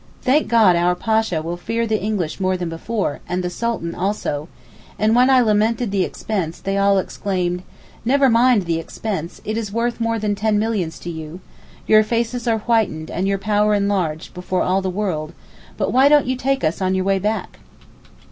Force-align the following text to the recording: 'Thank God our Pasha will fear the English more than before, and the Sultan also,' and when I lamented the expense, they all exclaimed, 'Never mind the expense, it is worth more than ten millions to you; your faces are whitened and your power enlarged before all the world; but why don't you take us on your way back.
'Thank 0.23 0.47
God 0.47 0.75
our 0.75 0.95
Pasha 0.95 1.43
will 1.43 1.57
fear 1.57 1.85
the 1.85 2.01
English 2.01 2.39
more 2.39 2.57
than 2.57 2.69
before, 2.69 3.19
and 3.29 3.43
the 3.43 3.51
Sultan 3.51 3.93
also,' 3.93 4.47
and 4.97 5.15
when 5.15 5.29
I 5.29 5.41
lamented 5.41 5.91
the 5.91 6.03
expense, 6.03 6.59
they 6.59 6.75
all 6.75 6.97
exclaimed, 6.97 7.61
'Never 8.03 8.27
mind 8.27 8.63
the 8.63 8.79
expense, 8.79 9.41
it 9.45 9.59
is 9.59 9.71
worth 9.71 10.01
more 10.01 10.17
than 10.17 10.33
ten 10.33 10.57
millions 10.57 10.97
to 11.01 11.11
you; 11.11 11.39
your 11.85 12.01
faces 12.01 12.47
are 12.47 12.57
whitened 12.65 13.11
and 13.11 13.27
your 13.27 13.37
power 13.37 13.75
enlarged 13.75 14.33
before 14.33 14.63
all 14.63 14.81
the 14.81 14.89
world; 14.89 15.33
but 15.77 15.93
why 15.93 16.09
don't 16.09 16.25
you 16.25 16.35
take 16.35 16.63
us 16.63 16.81
on 16.81 16.95
your 16.95 17.05
way 17.05 17.19
back. 17.19 17.59